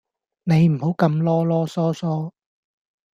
[0.45, 2.31] 你唔好咁囉囉嗦嗦